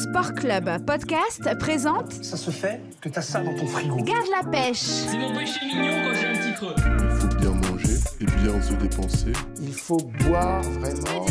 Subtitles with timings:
[0.00, 3.96] Sport Club Podcast présente Ça se fait que t'as ça dans ton frigo.
[3.96, 4.78] Garde la pêche.
[4.78, 6.74] C'est mon péché mignon quand j'ai un petit creux.
[6.78, 9.32] Il faut bien manger et bien se dépenser.
[9.60, 11.26] Il faut boire vraiment.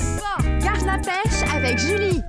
[0.60, 2.22] Garde la pêche avec Julie.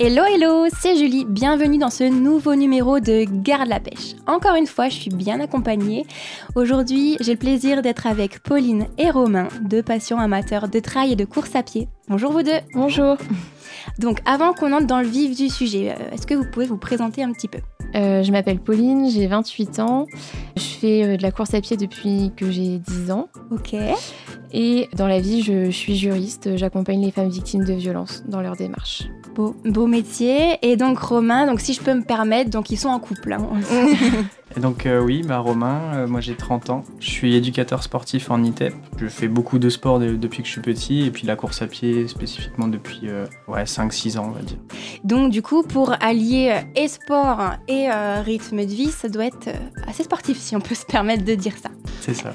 [0.00, 4.16] Hello hello, c'est Julie, bienvenue dans ce nouveau numéro de Garde la pêche.
[4.26, 6.06] Encore une fois, je suis bien accompagnée.
[6.56, 11.16] Aujourd'hui, j'ai le plaisir d'être avec Pauline et Romain, deux patients amateurs de trail et
[11.16, 11.88] de course à pied.
[12.08, 12.60] Bonjour vous deux.
[12.74, 13.16] Bonjour.
[13.98, 16.76] Donc avant qu'on entre dans le vif du sujet, euh, est-ce que vous pouvez vous
[16.78, 17.58] présenter un petit peu
[17.94, 20.06] Euh, je m'appelle Pauline, j'ai 28 ans.
[20.56, 23.28] Je fais euh, de la course à pied depuis que j'ai 10 ans.
[23.50, 23.74] Ok.
[24.52, 26.56] Et dans la vie, je, je suis juriste.
[26.56, 29.04] J'accompagne les femmes victimes de violences dans leur démarche.
[29.34, 30.56] Beau, beau métier.
[30.62, 33.32] Et donc Romain, donc si je peux me permettre, donc ils sont en couple.
[33.34, 33.46] hein.
[34.56, 36.82] Et donc euh, oui, bah, Romain, euh, moi j'ai 30 ans.
[37.00, 38.72] Je suis éducateur sportif en ITEP.
[38.96, 41.60] Je fais beaucoup de sport de- depuis que je suis petit et puis la course
[41.60, 43.26] à pied spécifiquement depuis euh,
[43.58, 44.58] ouais, 5-6 ans on va dire.
[45.04, 49.26] Donc du coup, pour allier euh, et sport et euh, rythme de vie, ça doit
[49.26, 51.70] être euh, assez sportif si on peut se permettre de dire ça.
[52.00, 52.34] C'est ça.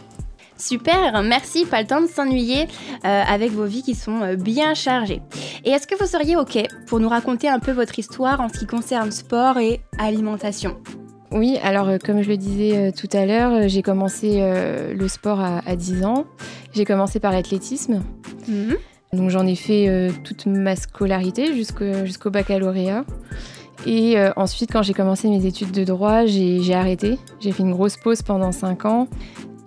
[0.58, 2.68] Super, merci, pas le temps de s'ennuyer
[3.06, 5.22] euh, avec vos vies qui sont euh, bien chargées.
[5.66, 6.58] Et est-ce que vous seriez OK
[6.88, 10.78] pour nous raconter un peu votre histoire en ce qui concerne sport et alimentation?
[11.32, 14.94] Oui, alors euh, comme je le disais euh, tout à l'heure, euh, j'ai commencé euh,
[14.94, 16.26] le sport à, à 10 ans.
[16.74, 18.04] J'ai commencé par l'athlétisme.
[18.48, 18.78] Mhm.
[19.14, 23.06] Donc j'en ai fait euh, toute ma scolarité jusqu'au baccalauréat.
[23.86, 27.18] Et euh, ensuite, quand j'ai commencé mes études de droit, j'ai arrêté.
[27.40, 29.08] J'ai fait une grosse pause pendant 5 ans.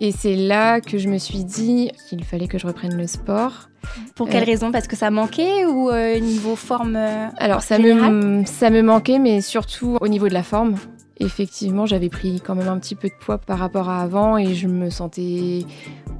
[0.00, 3.68] Et c'est là que je me suis dit qu'il fallait que je reprenne le sport.
[4.14, 4.46] Pour quelle Euh.
[4.46, 4.72] raison?
[4.72, 6.98] Parce que ça manquait ou euh, niveau forme
[7.38, 10.74] Alors ça me, ça me manquait, mais surtout au niveau de la forme.
[11.18, 14.54] Effectivement, j'avais pris quand même un petit peu de poids par rapport à avant et
[14.54, 15.60] je me sentais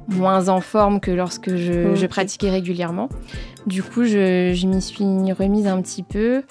[0.07, 3.09] moins en forme que lorsque je, pratiquais régulièrement.
[3.65, 6.43] Du coup, je, je m'y suis remise un petit peu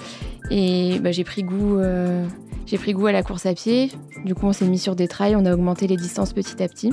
[0.50, 1.78] et bah, j'ai pris goût.
[1.78, 2.26] euh,
[2.66, 3.90] j'ai pris goût à la course à pied.
[4.24, 6.68] Du coup, on s'est mis sur des trails, on a augmenté les distances petit à
[6.68, 6.92] petit.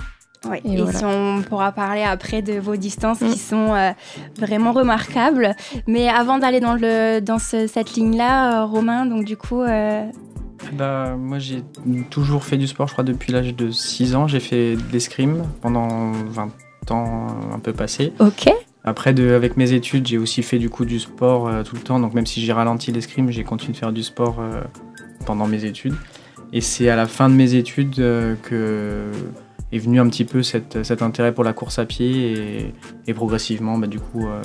[0.49, 0.97] Ouais, Et Et, voilà.
[0.99, 3.29] si on pourra parler après de vos distances Mm.
[3.31, 3.91] qui sont euh,
[4.37, 5.55] vraiment remarquables.
[5.87, 10.03] Mais avant d'aller dans, le, dans ce- cette ligne-là, euh, Romain, donc du coup, euh,
[10.77, 11.63] Bah, moi j'ai
[12.09, 14.27] toujours fait du sport je crois depuis l'âge de 6 ans.
[14.27, 16.49] J'ai fait de l'escrime pendant 20
[16.91, 18.13] ans un peu passé.
[18.19, 18.49] ok.
[18.85, 21.81] Après de, avec mes études j'ai aussi fait du coup du sport euh, tout le
[21.81, 21.99] temps.
[21.99, 24.61] Donc même si j'ai ralenti l'escrime j'ai continué de faire du sport euh,
[25.25, 25.95] pendant mes études.
[26.51, 29.09] Et c'est à la fin de mes études euh, que
[29.71, 32.73] est venu un petit peu cette- cet intérêt pour la course à pied et,
[33.07, 34.41] et progressivement bah, du coup euh,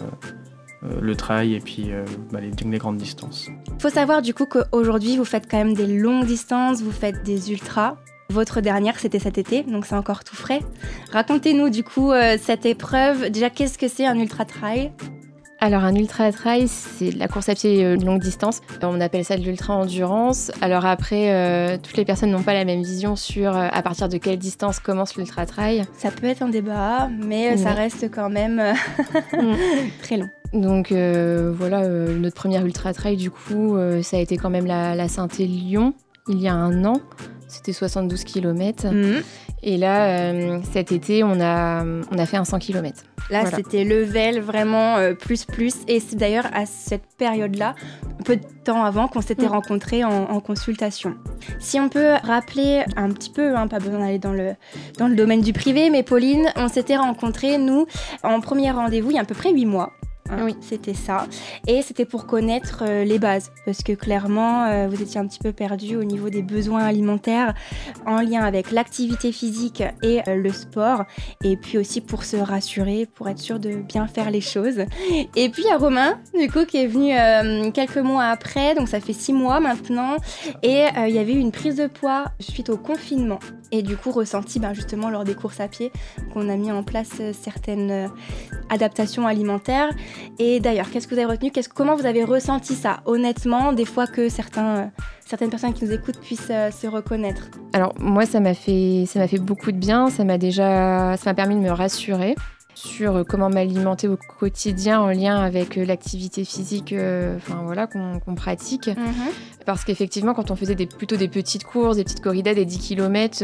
[0.82, 3.48] le trail et puis euh, bah, les, les grandes distances.
[3.80, 7.50] faut savoir du coup qu'aujourd'hui, vous faites quand même des longues distances, vous faites des
[7.52, 7.96] ultras.
[8.30, 10.60] Votre dernière, c'était cet été, donc c'est encore tout frais.
[11.12, 13.30] Racontez-nous du coup euh, cette épreuve.
[13.30, 14.92] Déjà, qu'est-ce que c'est un ultra trail?
[15.60, 18.60] Alors un ultra trail, c'est de la course à pied euh, de longue distance.
[18.80, 20.52] On appelle ça de l'ultra endurance.
[20.60, 24.08] Alors après, euh, toutes les personnes n'ont pas la même vision sur euh, à partir
[24.08, 25.82] de quelle distance commence l'ultra trail.
[25.96, 28.72] Ça peut être un débat, mais euh, ça reste quand même euh,
[29.32, 29.56] Mm.
[30.02, 30.28] très long.
[30.52, 34.50] Donc euh, voilà, euh, notre première ultra trail du coup, euh, ça a été quand
[34.50, 35.94] même la, la Saint-Élion
[36.28, 37.00] il y a un an.
[37.48, 38.86] C'était 72 km.
[38.88, 39.22] Mhm.
[39.62, 43.02] Et là, cet été, on a, on a fait un 100 km.
[43.30, 43.56] Là, Voilà.
[43.56, 45.74] c'était level vraiment plus plus.
[45.88, 47.74] Et c'est d'ailleurs à cette période-là,
[48.26, 49.52] peu de temps avant, qu'on s'était Mm.
[49.52, 51.14] rencontrés en, en consultation.
[51.58, 54.52] Si on peut rappeler un petit peu, hein, pas besoin d'aller dans le,
[54.98, 57.86] dans le domaine du privé, mais Pauline, on s'était rencontrés, nous,
[58.22, 59.92] en premier rendez-vous, il y a à peu près huit mois.
[60.30, 60.56] Hein, Oui.
[60.60, 61.26] C'était ça.
[61.66, 63.50] Et c'était pour connaître euh, les bases.
[63.64, 67.54] Parce que clairement, euh, vous étiez un petit peu perdu au niveau des besoins alimentaires
[68.06, 71.04] en lien avec l'activité physique et euh, le sport
[71.44, 74.80] et puis aussi pour se rassurer, pour être sûr de bien faire les choses.
[75.36, 77.12] Et puis il y a Romain, du coup, qui est venu
[77.72, 80.16] quelques mois après, donc ça fait six mois maintenant,
[80.62, 83.38] et il y avait eu une prise de poids suite au confinement.
[83.70, 85.92] Et du coup, ressenti ben, justement lors des courses à pied,
[86.32, 88.08] qu'on a mis en place euh, certaines euh,
[88.70, 89.90] adaptations alimentaires.
[90.38, 91.52] Et d'ailleurs, qu'est-ce que vous avez retenu?
[91.74, 93.00] Comment vous avez ressenti ça?
[93.04, 94.86] Honnêtement, des fois que certains, euh,
[95.26, 97.50] certaines personnes qui nous écoutent puissent se reconnaître.
[97.72, 100.08] Alors moi, ça m'a fait, ça fait beaucoup de bien.
[100.08, 102.34] Ça m'a déjà, ça m'a permis de me rassurer
[102.78, 107.86] sur euh, comment m'alimenter au quotidien en lien avec euh, l'activité physique, euh, enfin voilà,
[107.88, 108.88] qu'on pratique.
[109.66, 112.78] parce qu'effectivement, quand on faisait des, plutôt des petites courses, des petites corridas, des 10
[112.78, 113.38] km,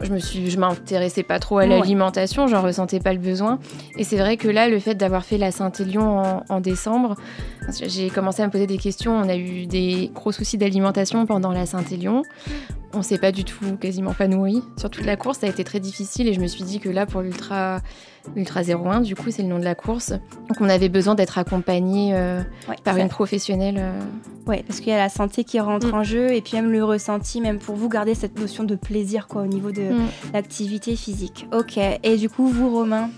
[0.00, 3.58] je me suis, je m'intéressais pas trop à l'alimentation, j'en ressentais pas le besoin.
[3.98, 7.16] Et c'est vrai que là, le fait d'avoir fait la Saint-Élion en, en décembre,
[7.68, 9.12] j'ai commencé à me poser des questions.
[9.14, 12.22] On a eu des gros soucis d'alimentation pendant la Saint-Élion.
[12.94, 14.62] On s'est pas du tout, quasiment pas nourri.
[14.76, 16.88] Sur toute la course, ça a été très difficile et je me suis dit que
[16.88, 17.80] là, pour l'Ultra
[18.36, 20.10] l'Ultra 01, du coup, c'est le nom de la course.
[20.10, 23.76] Donc on avait besoin d'être accompagné euh, Ouais, par ça- une professionnelle.
[23.78, 24.00] euh.
[24.46, 25.94] Ouais, parce qu'il y a la santé qui rentre Mm.
[25.94, 29.28] en jeu et puis même le ressenti, même pour vous garder cette notion de plaisir
[29.28, 30.06] quoi au niveau de Mm.
[30.34, 31.46] l'activité physique.
[31.52, 31.78] Ok.
[32.02, 33.08] Et du coup, vous, Romain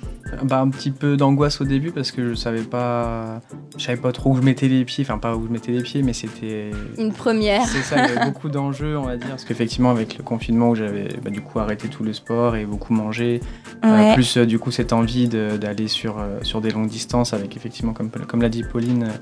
[0.42, 3.40] Bah, un petit peu d'angoisse au début parce que je savais pas,
[3.76, 5.82] je savais pas trop où je mettais les pieds, enfin pas où je mettais les
[5.82, 7.64] pieds, mais c'était Une première.
[7.66, 9.28] C'est ça, il y avait beaucoup d'enjeux, on va dire.
[9.28, 12.64] Parce qu'effectivement, avec le confinement où j'avais bah, du coup arrêté tout le sport et
[12.64, 13.40] beaucoup mangé,
[13.84, 17.56] euh, plus euh, du coup cette envie d'aller sur, euh, sur des longues distances, avec
[17.56, 19.16] effectivement, comme, comme l'a dit Pauline, euh,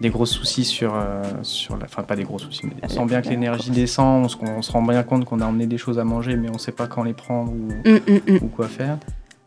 [0.00, 1.84] des gros soucis sur, euh, sur la.
[1.84, 4.60] Enfin, pas des gros soucis, mais on sent bien que l'énergie descend, on se, on
[4.62, 6.86] se rend bien compte qu'on a emmené des choses à manger, mais on sait pas
[6.86, 8.38] quand les prendre ou, Mm, mm, mm.
[8.42, 8.98] ou quoi faire.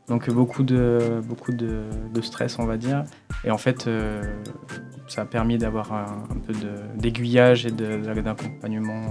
[0.07, 1.81] Donc beaucoup de, beaucoup de,
[2.13, 3.03] de stress, on va dire.
[3.43, 4.21] Et en fait, euh,
[5.09, 6.53] ça a permis d'avoir un, un peu
[6.95, 9.01] d'aiguillage et de- d'accompagnement.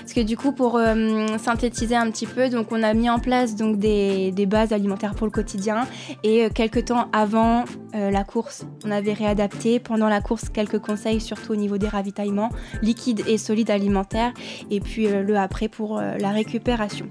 [0.00, 3.18] Parce que du coup, pour euh, synthétiser un petit peu, donc on a mis en
[3.18, 5.86] place donc des, bases alimentaires pour le quotidien
[6.22, 7.64] et euh, quelques temps avant
[7.94, 11.88] euh, la course, on avait réadapté pendant la course quelques conseils, surtout au niveau des
[11.88, 12.50] ravitaillements
[12.82, 14.32] liquides et solides alimentaires,
[14.70, 17.06] et puis le après pour la récupération.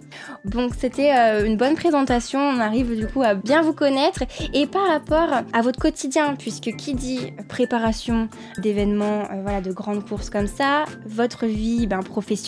[0.45, 1.11] Donc c'était
[1.45, 2.39] une bonne présentation.
[2.39, 4.23] On arrive du coup à bien vous connaître
[4.53, 8.27] et par rapport à votre quotidien, puisque qui dit préparation
[8.57, 12.43] d'événements, voilà, de grandes courses comme ça, votre vie ben, professionnelle,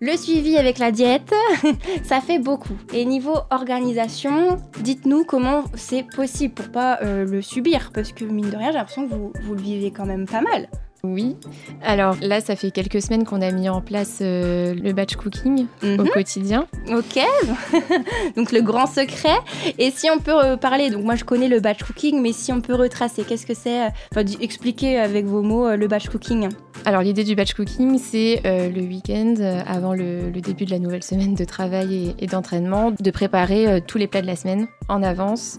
[0.00, 1.32] le suivi avec la diète,
[2.04, 2.74] ça fait beaucoup.
[2.92, 8.50] Et niveau organisation, dites-nous comment c'est possible pour pas euh, le subir, parce que mine
[8.50, 10.68] de rien, j'ai l'impression que vous, vous le vivez quand même pas mal.
[11.04, 11.36] Oui.
[11.84, 15.66] Alors là, ça fait quelques semaines qu'on a mis en place euh, le batch cooking
[15.82, 16.08] au Mhm.
[16.08, 16.66] quotidien.
[16.90, 17.20] Ok,
[18.36, 19.36] donc le grand secret.
[19.78, 22.50] Et si on peut euh, parler, donc moi je connais le batch cooking, mais si
[22.52, 26.48] on peut retracer, qu'est-ce que c'est Enfin, expliquer avec vos mots euh, le batch cooking?
[26.86, 30.78] Alors l'idée du batch cooking, c'est euh, le week-end, euh, avant le, début de la
[30.78, 34.36] nouvelle semaine de travail et, et d'entraînement, de préparer euh, tous les plats de la
[34.36, 35.58] semaine en avance,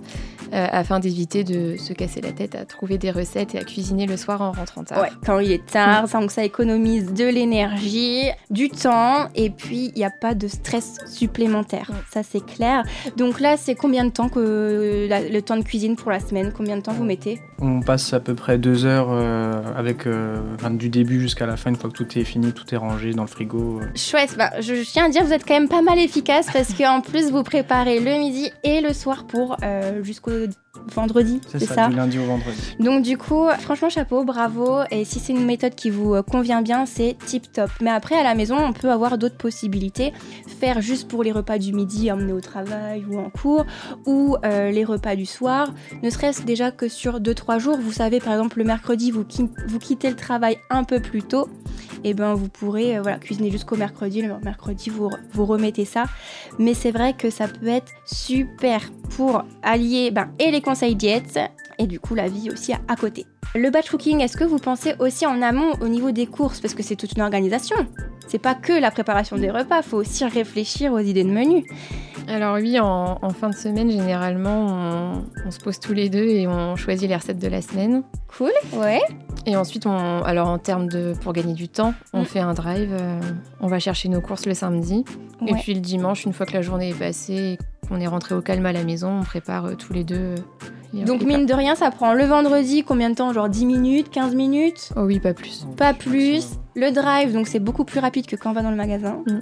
[0.53, 4.05] euh, afin d'éviter de se casser la tête à trouver des recettes et à cuisiner
[4.05, 5.01] le soir en rentrant tard.
[5.01, 9.91] Ouais, quand il est tard, ça, donc ça économise de l'énergie, du temps, et puis
[9.95, 11.89] il n'y a pas de stress supplémentaire.
[11.89, 11.97] Ouais.
[12.11, 12.83] Ça c'est clair.
[13.17, 16.53] Donc là, c'est combien de temps que la- le temps de cuisine pour la semaine?
[16.55, 17.39] Combien de temps vous mettez?
[17.59, 21.57] On passe à peu près deux heures euh, avec euh, enfin, du début jusqu'à la
[21.57, 23.79] fin, une fois que tout est fini, tout est rangé dans le frigo.
[23.81, 23.85] euh.
[23.95, 26.73] Chouette, bah, je, je tiens à dire vous êtes quand même pas mal efficace parce
[26.77, 29.99] qu'en plus vous préparez le midi et le soir pour euh,
[30.45, 32.57] jusqu'au vendredi, C'est ça, ça, du lundi au vendredi.
[32.79, 34.79] Donc du coup, franchement chapeau, bravo.
[34.91, 37.69] Et si c'est une méthode qui vous euh, convient bien, c'est tip top.
[37.81, 40.13] Mais après à la maison, on peut avoir d'autres possibilités.
[40.59, 43.65] Faire juste pour les repas du midi, emmener au travail ou en cours,
[44.05, 45.73] ou euh, les repas du soir.
[46.03, 49.49] Ne serait-ce déjà que sur 2-3 jours, vous savez par exemple le mercredi, vous, qui-
[49.67, 51.47] vous quittez le travail un peu plus tôt.
[52.03, 54.21] Et ben vous pourrez euh, voilà, cuisiner jusqu'au mercredi.
[54.21, 56.03] Le mercredi, vous, vous remettez ça.
[56.59, 58.81] Mais c'est vrai que ça peut être super
[59.15, 61.39] pour allier ben, et les conseils diète
[61.79, 63.25] et du coup la vie aussi à, à côté.
[63.55, 66.59] Le batch cooking, est-ce que vous pensez aussi en amont au niveau des courses?
[66.59, 67.75] Parce que c'est toute une organisation.
[68.27, 71.65] C'est pas que la préparation des repas, faut aussi réfléchir aux idées de menu.
[72.27, 76.25] Alors oui, en, en fin de semaine, généralement, on, on se pose tous les deux
[76.27, 78.03] et on choisit les recettes de la semaine.
[78.37, 78.99] Cool, ouais.
[79.45, 82.25] Et ensuite, on, alors en termes de pour gagner du temps, on Mm.
[82.25, 82.89] fait un drive.
[82.91, 83.21] euh,
[83.61, 85.05] on va chercher nos courses le samedi.
[85.47, 87.57] Et puis le dimanche, une fois que la journée est passée,
[87.87, 90.35] qu'on est rentré au calme à la maison, on prépare euh, tous les deux.
[90.95, 93.33] euh, Donc mine de rien, ça prend le vendredi combien de temps?
[93.33, 94.89] Genre 10 minutes, 15 minutes?
[94.95, 95.65] Oh oui, pas plus.
[95.77, 96.45] Pas plus.
[96.75, 99.23] Le drive, donc c'est beaucoup plus rapide que quand on va dans le magasin.
[99.25, 99.39] Mm.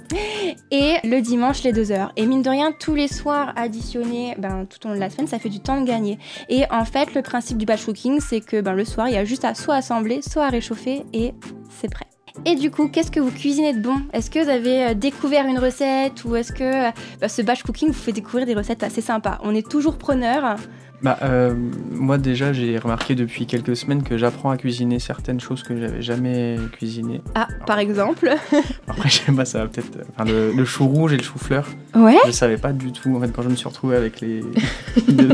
[0.70, 2.12] Et le dimanche, les deux heures.
[2.16, 5.26] Et mine de rien, tous les soirs additionnés ben, tout au long de la semaine,
[5.26, 6.18] ça fait du temps de gagner.
[6.48, 9.18] Et en fait, le principe du batch cooking, c'est que ben, le soir, il y
[9.18, 11.34] a juste à soit assembler, soit à réchauffer et
[11.68, 12.06] c'est prêt.
[12.44, 13.96] Et du coup, qu'est-ce que vous cuisinez de bon?
[14.12, 16.90] Est-ce que vous avez euh, découvert une recette ou est-ce que euh,
[17.20, 19.38] ben, ce batch cooking vous fait découvrir des recettes assez sympas?
[19.42, 20.56] On est toujours preneur.
[21.02, 21.54] Bah, euh,
[21.90, 26.00] moi déjà, j'ai remarqué depuis quelques semaines que j'apprends à cuisiner certaines choses que j'avais
[26.02, 27.20] jamais cuisinées.
[27.34, 28.30] Ah, par exemple.
[28.88, 29.98] Après, je sais pas, ça va peut-être.
[30.14, 32.16] Enfin, le, le chou rouge et le chou fleur, Ouais.
[32.26, 33.14] je savais pas du tout.
[33.14, 34.40] En fait, quand je me suis retrouvé avec les
[35.08, 35.28] deux,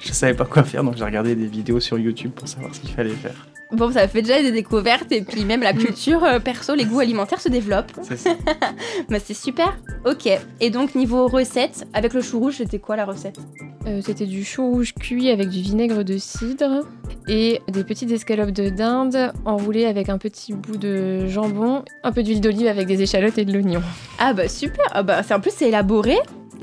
[0.00, 2.80] je savais pas quoi faire, donc j'ai regardé des vidéos sur YouTube pour savoir ce
[2.80, 3.48] qu'il fallait faire.
[3.72, 7.00] Bon, ça fait déjà des découvertes et puis même la culture euh, perso, les goûts
[7.00, 7.92] alimentaires se développent.
[8.02, 8.30] C'est ça.
[9.08, 9.76] Bah, c'est super.
[10.04, 10.28] Ok.
[10.60, 13.38] Et donc, niveau recette, avec le chou rouge, c'était quoi la recette?
[13.86, 16.86] Euh, C'était du chou rouge cuit avec du vinaigre de cidre
[17.28, 22.22] et des petites escalopes de dinde enroulées avec un petit bout de jambon, un peu
[22.22, 23.82] d'huile d'olive avec des échalotes et de l'oignon.
[24.18, 24.84] Ah bah super.
[24.92, 26.16] Ah bah, c'est- en plus, c'est élaboré.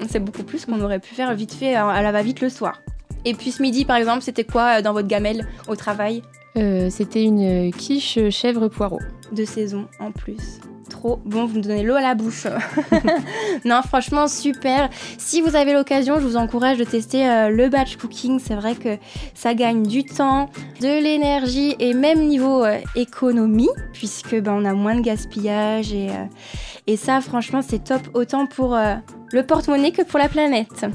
[0.09, 2.81] C'est beaucoup plus qu'on aurait pu faire vite fait à à la va-vite le soir.
[3.25, 6.21] Et puis ce midi, par exemple, c'était quoi euh, dans votre gamelle au travail?
[6.57, 8.99] Euh, C'était une quiche chèvre poireau.
[9.33, 10.59] de saison en plus.
[11.01, 12.45] Bon, vous me donnez l'eau à la bouche.
[13.65, 14.89] non, franchement, super.
[15.17, 18.39] Si vous avez l'occasion, je vous encourage de tester euh, le batch cooking.
[18.39, 18.97] C'est vrai que
[19.33, 20.49] ça gagne du temps,
[20.81, 25.93] de l'énergie et même niveau euh, économie, puisque ben, on a moins de gaspillage.
[25.93, 26.25] Et, euh,
[26.87, 28.77] et ça, franchement, c'est top autant pour
[29.31, 30.85] le porte-monnaie que pour la planète.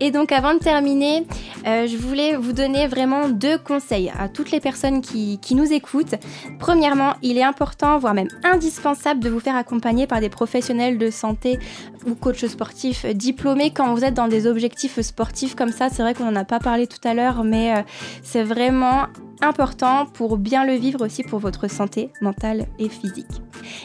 [0.00, 1.26] Et donc avant de terminer,
[1.66, 6.16] euh, je voulais vous donner vraiment deux conseils à toutes les personnes qui, nous écoutent.
[6.58, 11.10] Premièrement, il est important, voire même indispensable, de vous faire accompagner par des professionnels de
[11.10, 11.58] santé
[12.06, 15.88] ou coachs sportifs diplômés quand vous êtes dans des objectifs sportifs comme ça.
[15.88, 17.82] C'est vrai qu'on n'en a pas parlé tout à l'heure, mais euh,
[18.22, 19.06] c'est vraiment
[19.40, 23.42] important pour bien le vivre aussi pour votre santé mentale et physique.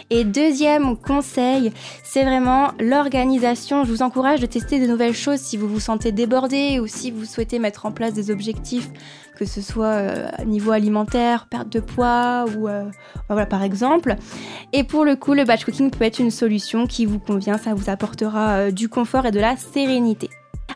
[0.09, 1.71] Et deuxième conseil,
[2.03, 3.83] c'est vraiment l'organisation.
[3.83, 7.11] Je vous encourage de tester de nouvelles choses si vous vous sentez débordé ou si
[7.11, 8.89] vous souhaitez mettre en place des objectifs,
[9.35, 12.83] que ce soit euh, niveau alimentaire, perte de poids ou euh,
[13.27, 14.15] voilà par exemple.
[14.73, 17.73] Et pour le coup, le batch cooking peut être une solution qui vous convient, ça
[17.73, 20.29] vous apportera euh, du confort et de la sérénité.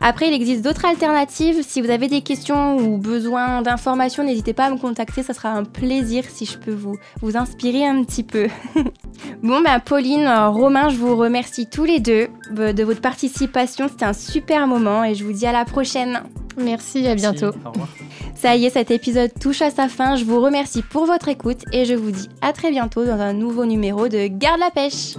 [0.08, 1.64] Après, il existe d'autres alternatives.
[1.68, 5.24] Si vous avez des questions ou besoin d'informations, n'hésitez pas à me contacter.
[5.24, 8.48] Ça sera un plaisir si je peux vous, vous inspirer un petit peu.
[9.42, 12.28] bon, bah, Pauline, Romain, je vous remercie tous les deux
[12.60, 13.88] euh, de votre participation.
[13.88, 16.22] C'était un super moment et je vous dis à la prochaine.
[16.56, 17.48] Merci, à bientôt.
[17.66, 17.90] Au revoir.
[18.36, 20.18] Ça y est, cet épisode touche à sa fin.
[20.18, 23.34] Je vous remercie pour votre écoute et je vous dis à très bientôt dans un
[23.34, 25.16] nouveau numéro de Garde la pêche.